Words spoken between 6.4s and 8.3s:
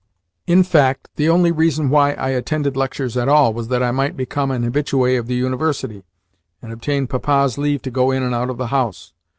and obtain Papa's leave to go in